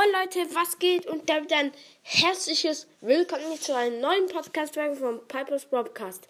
Leute, 0.00 0.54
was 0.54 0.78
geht? 0.78 1.04
Und 1.04 1.28
damit 1.28 1.52
ein 1.52 1.70
herzliches 2.00 2.86
Willkommen 3.02 3.60
zu 3.60 3.76
einer 3.76 3.94
neuen 3.94 4.26
Podcast-Folge 4.26 4.96
vom 4.96 5.20
Pipers 5.28 5.66
Broadcast. 5.66 6.26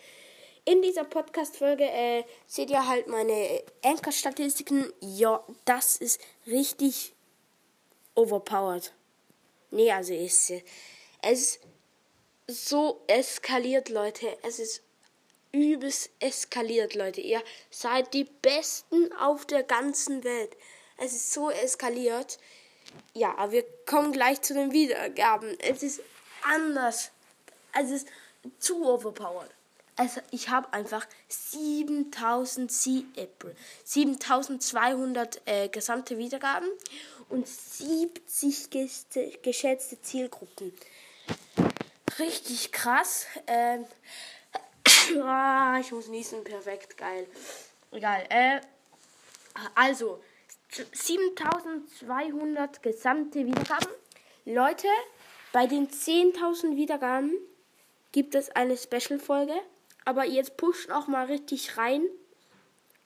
In 0.65 0.83
dieser 0.83 1.05
Podcast-Folge 1.05 1.85
äh, 1.85 2.25
seht 2.49 2.71
ihr 2.71 2.89
halt 2.89 3.07
meine 3.07 3.63
Anchor-Statistiken. 3.85 4.93
Ja, 5.01 5.45
das 5.65 5.97
ist 5.97 6.21
richtig 6.45 7.13
overpowered. 8.17 8.93
Nee, 9.71 9.93
also 9.93 10.13
ist 10.13 10.53
es 11.23 11.61
so 12.49 13.01
eskaliert, 13.07 13.91
Leute. 13.91 14.37
Es 14.43 14.59
ist 14.59 14.83
übelst 15.53 16.11
eskaliert, 16.19 16.97
Leute. 16.97 17.21
Ihr 17.21 17.45
seid 17.71 18.13
die 18.13 18.25
Besten 18.25 19.13
auf 19.13 19.47
der 19.47 19.63
ganzen 19.63 20.25
Welt. 20.25 20.57
Es 20.99 21.13
ist 21.13 21.33
so 21.33 21.49
eskaliert. 21.49 22.41
Ja, 23.15 23.51
wir 23.51 23.65
kommen 23.87 24.13
gleich 24.13 24.41
zu 24.43 24.55
den 24.55 24.73
Wiedergaben. 24.73 25.57
Es 25.61 25.83
ist 25.83 26.01
anders. 26.43 27.11
Es 27.79 27.91
ist 27.91 28.09
zu 28.59 28.85
overpowered. 28.85 29.51
Also 29.97 30.21
ich 30.31 30.49
habe 30.49 30.73
einfach 30.73 31.07
7000 31.29 32.73
April, 33.19 33.55
7200 33.85 35.43
äh, 35.45 35.69
gesamte 35.69 36.17
Wiedergaben 36.17 36.69
und 37.29 37.47
70 37.47 38.71
geschätzte 39.43 40.01
Zielgruppen. 40.01 40.73
Richtig 42.19 42.73
krass. 42.73 43.27
Ähm, 43.47 43.85
ah, 45.23 45.79
ich 45.79 45.93
muss 45.93 46.09
niesen, 46.09 46.43
perfekt, 46.43 46.97
geil. 46.97 47.27
Egal. 47.91 48.25
Äh, 48.31 48.61
also, 49.75 50.23
7200 50.93 52.83
gesamte 52.83 53.47
Wiedergaben. 53.47 53.89
Leute, 54.45 54.89
bei 55.53 55.67
den 55.67 55.89
10.000 55.89 56.77
Wiedergaben 56.77 57.33
gibt 58.13 58.35
es 58.35 58.51
eine 58.51 58.77
Special-Folge. 58.77 59.55
Aber 60.05 60.25
jetzt 60.25 60.57
pusht 60.57 60.91
auch 60.91 61.07
mal 61.07 61.27
richtig 61.27 61.77
rein. 61.77 62.03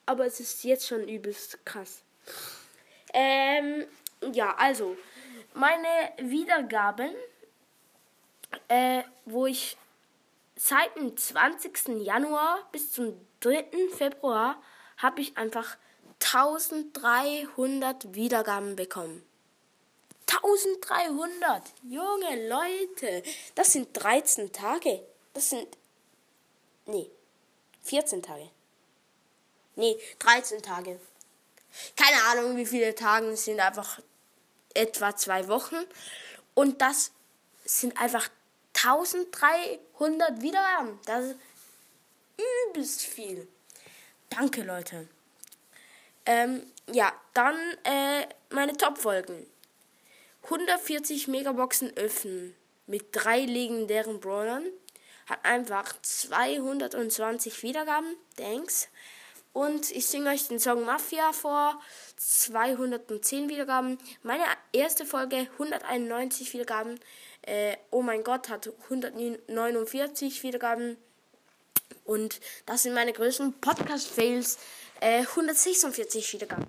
Aber 0.07 0.25
es 0.25 0.41
ist 0.41 0.65
jetzt 0.65 0.87
schon 0.87 1.09
übelst 1.09 1.65
krass. 1.67 2.03
Ähm, 3.13 3.87
ja, 4.33 4.55
also, 4.57 4.97
meine 5.55 6.13
Wiedergaben, 6.19 7.11
äh, 8.69 9.03
wo 9.25 9.47
ich 9.47 9.77
seit 10.55 10.95
dem 10.97 11.17
20. 11.17 12.05
Januar 12.05 12.69
bis 12.73 12.93
zum 12.93 13.21
3. 13.41 13.67
Februar 13.97 14.63
habe 14.97 15.21
ich 15.21 15.37
einfach 15.37 15.77
1300 16.33 18.15
Wiedergaben 18.15 18.77
bekommen. 18.77 19.25
1300! 20.27 21.63
Junge 21.85 22.49
Leute! 22.49 23.23
Das 23.55 23.73
sind 23.73 23.89
13 23.93 24.53
Tage. 24.53 25.07
Das 25.35 25.51
sind. 25.51 25.69
Nee. 26.87 27.11
14 27.83 28.23
Tage. 28.23 28.51
Nee, 29.77 29.97
13 30.19 30.63
Tage. 30.63 30.99
Keine 31.95 32.23
Ahnung, 32.25 32.57
wie 32.57 32.67
viele 32.67 32.95
Tage. 32.95 33.29
Es 33.29 33.45
sind 33.45 33.61
einfach 33.61 34.01
etwa 34.75 35.15
zwei 35.15 35.47
Wochen. 35.49 35.77
Und 36.55 36.81
das 36.81 37.13
sind 37.65 37.97
einfach 38.01 38.29
1300 38.75 40.43
Wiedergaben. 40.43 40.99
Das 41.05 41.25
ist 41.27 41.37
übelst 42.69 43.03
viel. 43.03 43.47
Danke, 44.31 44.63
Leute. 44.63 45.09
Ähm, 46.27 46.63
ja, 46.93 47.13
dann 47.35 47.57
äh, 47.85 48.27
meine 48.51 48.77
Top-Folgen. 48.77 49.47
140 50.45 51.29
Megaboxen 51.29 51.97
öffnen 51.97 52.55
mit 52.87 53.07
drei 53.13 53.41
legendären 53.41 54.21
Brawlern. 54.21 54.65
Hat 55.27 55.45
einfach 55.45 56.01
220 56.03 57.63
Wiedergaben. 57.63 58.17
Thanks. 58.37 58.89
Und 59.53 59.91
ich 59.91 60.07
singe 60.07 60.31
euch 60.31 60.49
den 60.49 60.61
Song 60.61 60.85
Mafia 60.85 61.33
vor. 61.33 61.81
210 62.17 63.49
Wiedergaben. 63.49 63.99
Meine 64.23 64.45
erste 64.73 65.07
Folge 65.07 65.49
191 65.59 66.53
Wiedergaben. 66.53 67.01
Äh, 67.43 67.77
oh 67.91 68.03
mein 68.03 68.23
Gott, 68.23 68.49
hat 68.49 68.71
149 68.85 70.43
Wiedergaben. 70.43 70.97
Und 72.07 72.41
das 72.65 72.85
sind 72.85 72.95
meine 72.95 73.13
größten 73.13 73.61
Podcast-Fails. 73.61 74.59
Äh, 75.01 75.21
146 75.21 76.33
Wiedergaben. 76.33 76.67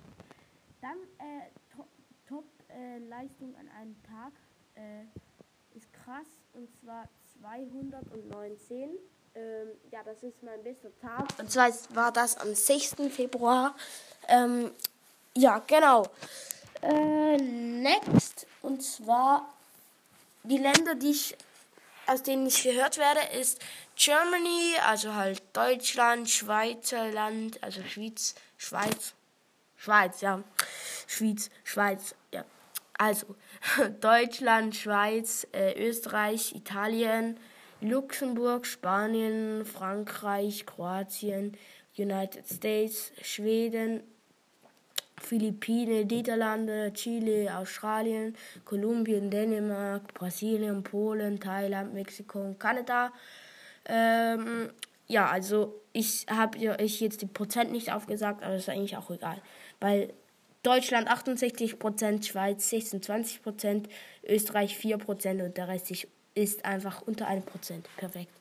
Dann 0.82 0.98
äh, 1.18 1.48
Top-Leistung 2.28 3.54
äh, 3.54 3.60
an 3.60 3.68
einem 3.70 3.96
Tag 4.02 4.32
äh, 4.74 5.04
ist 5.76 5.90
krass. 5.92 6.26
Und 6.52 6.68
zwar 6.80 7.08
219. 7.40 8.90
Ähm, 9.34 9.68
ja, 9.90 10.02
das 10.02 10.22
ist 10.22 10.42
mein 10.42 10.62
bester 10.62 10.90
Tag. 11.00 11.26
Und 11.38 11.50
zwar 11.50 11.70
war 11.90 12.12
das 12.12 12.36
am 12.36 12.54
6. 12.54 12.96
Februar. 13.10 13.74
Ähm, 14.26 14.72
ja, 15.34 15.62
genau. 15.66 16.06
Äh, 16.82 17.36
next. 17.36 18.46
Und 18.62 18.82
zwar 18.82 19.54
die 20.42 20.58
Länder, 20.58 20.94
die 20.94 21.10
ich, 21.10 21.36
aus 22.08 22.22
denen 22.22 22.46
ich 22.46 22.62
gehört 22.62 22.96
werde, 22.96 23.20
ist 23.38 23.60
Germany, 23.96 24.74
also 24.86 25.14
halt 25.14 25.42
Deutschland, 25.52 26.28
Schweizerland, 26.28 27.62
also 27.62 27.82
Schweiz, 27.84 28.34
Schweiz, 28.56 29.14
Schweiz, 29.76 30.20
ja. 30.22 30.42
Schweiz, 31.06 31.50
Schweiz, 31.64 32.14
ja. 32.32 32.44
Also 32.96 33.36
Deutschland, 34.00 34.74
Schweiz, 34.74 35.46
äh, 35.52 35.74
Österreich, 35.74 36.54
Italien, 36.54 37.38
Luxemburg, 37.80 38.66
Spanien, 38.66 39.64
Frankreich, 39.64 40.66
Kroatien, 40.66 41.56
United 41.96 42.46
States, 42.46 43.12
Schweden, 43.22 44.02
Philippinen, 45.20 46.06
Niederlande, 46.06 46.92
Chile, 46.94 47.56
Australien, 47.56 48.36
Kolumbien, 48.64 49.30
Dänemark, 49.30 50.14
Brasilien, 50.14 50.82
Polen, 50.82 51.40
Thailand, 51.40 51.94
Mexiko 51.94 52.54
Kanada. 52.58 53.12
Ähm, 53.86 54.70
ja, 55.06 55.26
also 55.26 55.80
ich 55.92 56.26
habe 56.30 56.58
euch 56.80 57.00
jetzt 57.00 57.22
die 57.22 57.26
Prozent 57.26 57.72
nicht 57.72 57.92
aufgesagt, 57.92 58.42
aber 58.42 58.54
das 58.54 58.62
ist 58.62 58.68
eigentlich 58.68 58.96
auch 58.96 59.10
egal. 59.10 59.40
Weil 59.80 60.12
Deutschland 60.62 61.08
68%, 61.08 62.26
Schweiz 62.26 62.70
26%, 62.72 63.84
Österreich 64.26 64.76
4% 64.76 65.44
und 65.44 65.56
der 65.56 65.68
Rest 65.68 66.06
ist 66.34 66.64
einfach 66.64 67.02
unter 67.02 67.28
1%. 67.28 67.42
Perfekt. 67.96 68.32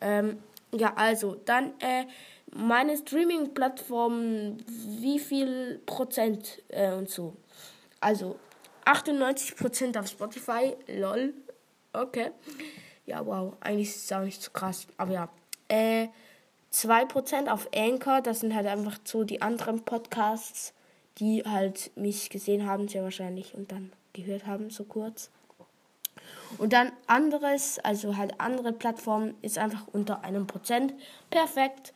Ähm, 0.00 0.38
ja, 0.72 0.94
also 0.94 1.36
dann 1.44 1.72
äh, 1.80 2.04
meine 2.52 2.96
Streaming-Plattform, 2.96 4.58
wie 4.66 5.18
viel 5.18 5.80
Prozent 5.86 6.62
äh, 6.68 6.92
und 6.92 7.08
so. 7.08 7.36
Also 8.00 8.36
98% 8.86 9.98
auf 9.98 10.08
Spotify, 10.08 10.76
lol. 10.88 11.34
Okay. 11.92 12.30
Ja, 13.06 13.24
wow. 13.24 13.54
Eigentlich 13.60 13.88
ist 13.88 14.04
es 14.04 14.12
auch 14.12 14.22
nicht 14.22 14.42
so 14.42 14.50
krass. 14.52 14.86
Aber 14.96 15.12
ja. 15.12 15.28
Äh, 15.68 16.08
2% 16.72 17.48
auf 17.48 17.68
Anchor, 17.74 18.20
das 18.20 18.40
sind 18.40 18.54
halt 18.54 18.66
einfach 18.66 18.98
so 19.04 19.24
die 19.24 19.42
anderen 19.42 19.84
Podcasts, 19.84 20.72
die 21.18 21.42
halt 21.42 21.90
mich 21.96 22.30
gesehen 22.30 22.66
haben, 22.66 22.86
sehr 22.86 23.02
wahrscheinlich, 23.02 23.54
und 23.54 23.72
dann 23.72 23.92
gehört 24.12 24.46
haben, 24.46 24.70
so 24.70 24.84
kurz. 24.84 25.30
Und 26.58 26.72
dann 26.72 26.92
anderes, 27.06 27.78
also 27.78 28.16
halt 28.16 28.40
andere 28.40 28.72
Plattformen, 28.72 29.34
ist 29.42 29.58
einfach 29.58 29.86
unter 29.92 30.24
einem 30.24 30.46
Prozent. 30.46 30.94
Perfekt. 31.30 31.92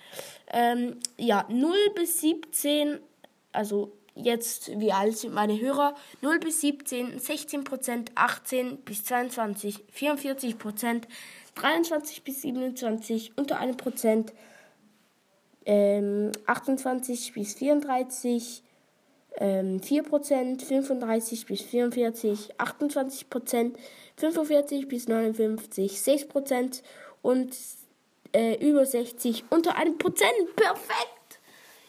Ähm, 0.52 0.96
ja, 1.16 1.44
0 1.48 1.74
bis 1.94 2.20
17, 2.20 2.98
also 3.52 3.92
jetzt, 4.14 4.78
wie 4.78 4.92
alt 4.92 5.16
sind 5.16 5.34
meine 5.34 5.60
Hörer? 5.60 5.94
0 6.22 6.38
bis 6.38 6.60
17, 6.60 7.18
16 7.18 7.64
Prozent, 7.64 8.12
18 8.14 8.78
bis 8.78 9.04
22, 9.04 9.84
44 9.90 10.58
Prozent, 10.58 11.08
23 11.56 12.24
bis 12.24 12.42
27, 12.42 13.32
unter 13.36 13.58
einem 13.58 13.76
Prozent, 13.76 14.32
ähm, 15.66 16.32
28 16.46 17.32
bis 17.32 17.54
34, 17.54 18.63
ähm, 19.38 19.80
4%, 19.80 20.64
35 20.64 21.46
bis 21.46 21.62
44, 21.62 22.54
28%, 22.56 23.74
45 24.16 24.88
bis 24.88 25.08
59, 25.08 25.92
6% 25.92 26.82
und 27.22 27.56
äh, 28.32 28.54
über 28.66 28.86
60 28.86 29.44
unter 29.50 29.76
1%. 29.76 29.96
Perfekt! 30.56 31.40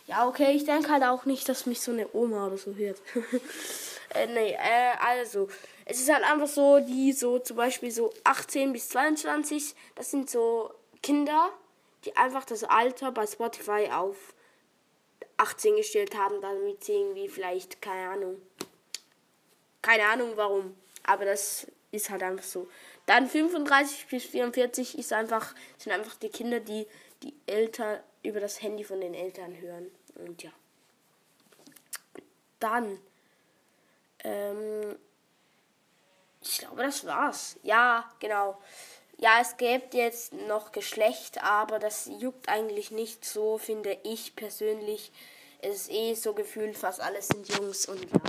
Ja, 0.07 0.27
okay, 0.27 0.51
ich 0.51 0.65
denke 0.65 0.91
halt 0.91 1.03
auch 1.03 1.25
nicht, 1.25 1.49
dass 1.49 1.65
mich 1.65 1.81
so 1.81 1.91
eine 1.91 2.07
Oma 2.13 2.47
oder 2.47 2.57
so 2.57 2.75
hört. 2.75 3.01
äh, 4.13 4.27
nee, 4.27 4.51
äh, 4.51 4.97
also, 4.99 5.47
es 5.85 5.99
ist 5.99 6.13
halt 6.13 6.23
einfach 6.23 6.47
so, 6.47 6.79
die 6.79 7.11
so 7.11 7.39
zum 7.39 7.57
Beispiel 7.57 7.89
so 7.89 8.13
18 8.23 8.71
bis 8.71 8.89
22, 8.89 9.73
das 9.95 10.11
sind 10.11 10.29
so 10.29 10.71
Kinder, 11.01 11.49
die 12.05 12.15
einfach 12.15 12.45
das 12.45 12.63
Alter 12.63 13.11
bei 13.11 13.25
Spotify 13.25 13.89
auf 13.91 14.34
18 15.37 15.75
gestellt 15.75 16.15
haben, 16.15 16.41
damit 16.41 16.83
sie 16.83 16.93
irgendwie 16.93 17.27
vielleicht, 17.27 17.81
keine 17.81 18.09
Ahnung, 18.09 18.41
keine 19.81 20.05
Ahnung 20.07 20.33
warum. 20.35 20.75
aber 21.03 21.25
das 21.25 21.67
ist 21.91 22.09
halt 22.09 22.23
einfach 22.23 22.43
so. 22.43 22.67
Dann 23.05 23.29
35 23.29 24.07
bis 24.07 24.25
44 24.25 24.97
ist 24.97 25.13
einfach, 25.13 25.53
sind 25.77 25.93
einfach 25.93 26.15
die 26.15 26.29
Kinder, 26.29 26.59
die 26.59 26.87
die 27.23 27.33
Eltern 27.45 27.99
über 28.23 28.39
das 28.39 28.61
Handy 28.61 28.83
von 28.83 29.01
den 29.01 29.13
Eltern 29.13 29.59
hören. 29.59 29.91
Und 30.15 30.43
ja. 30.43 30.51
Dann, 32.59 32.99
ähm, 34.23 34.95
ich 36.41 36.59
glaube, 36.59 36.83
das 36.83 37.05
war's. 37.05 37.57
Ja, 37.63 38.09
genau. 38.19 38.61
Ja, 39.17 39.39
es 39.41 39.57
gäbe 39.57 39.95
jetzt 39.95 40.33
noch 40.33 40.71
Geschlecht, 40.71 41.41
aber 41.41 41.79
das 41.79 42.09
juckt 42.19 42.49
eigentlich 42.49 42.91
nicht 42.91 43.23
so, 43.23 43.57
finde 43.57 43.97
ich 44.03 44.35
persönlich. 44.35 45.11
Es 45.61 45.83
ist 45.83 45.91
eh 45.91 46.13
so 46.15 46.33
gefühlt, 46.33 46.77
fast 46.77 46.99
alles 46.99 47.29
sind 47.29 47.47
Jungs 47.47 47.85
und 47.87 48.01
ja. 48.01 48.19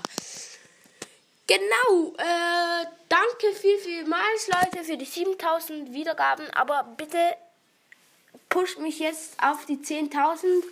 Genau, 1.49 2.13
äh, 2.19 2.87
danke 3.09 3.55
viel, 3.55 3.79
vielmals, 3.79 4.49
Leute, 4.49 4.85
für 4.85 4.97
die 4.97 5.05
7000 5.05 5.93
Wiedergaben. 5.93 6.51
Aber 6.51 6.83
bitte 6.97 7.19
pusht 8.49 8.79
mich 8.79 8.99
jetzt 8.99 9.41
auf 9.41 9.65
die 9.67 9.77
10.000. 9.77 10.65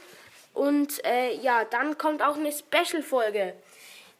Und 0.52 1.04
äh, 1.04 1.34
ja, 1.36 1.64
dann 1.64 1.96
kommt 1.96 2.22
auch 2.22 2.36
eine 2.36 2.52
Special-Folge. 2.52 3.54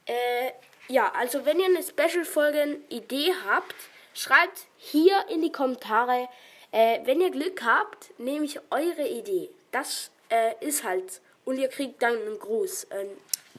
Äh, 0.06 0.50
ja, 0.88 1.12
also 1.12 1.44
wenn 1.44 1.58
ihr 1.58 1.66
eine 1.66 1.82
Special-Folgen-Idee 1.82 3.32
habt, 3.48 3.74
schreibt 4.14 4.66
hier 4.76 5.26
in 5.28 5.42
die 5.42 5.52
Kommentare. 5.52 6.28
Äh, 6.70 7.00
wenn 7.04 7.20
ihr 7.20 7.30
Glück 7.30 7.62
habt, 7.62 8.18
nehme 8.18 8.46
ich 8.46 8.58
eure 8.70 9.06
Idee. 9.06 9.50
Das 9.70 10.10
äh, 10.30 10.54
ist 10.60 10.84
halt. 10.84 11.20
Und 11.44 11.58
ihr 11.58 11.68
kriegt 11.68 12.02
dann 12.02 12.16
einen 12.16 12.38
Gruß. 12.38 12.86
Ähm, 12.90 13.08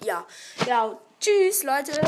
ja. 0.04 0.26
Ja, 0.66 0.98
tschüss, 1.20 1.64
Leute. 1.64 2.02